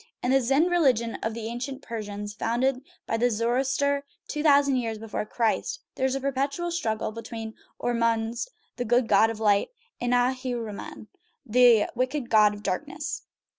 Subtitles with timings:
[0.23, 5.27] In the Zend religion of the ancient Persians, founded by Zoroaster two thousand years before
[5.27, 9.69] Christ, there is a perpetual struggle between Ormuzd, the good god of light,
[10.01, 11.07] and Ahriman,
[11.45, 13.25] the wicked god of darkness.